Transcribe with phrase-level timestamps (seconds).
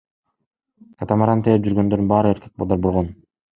[1.03, 3.15] Катамаран тээп жүргөндүн баары эркек балдар болгон.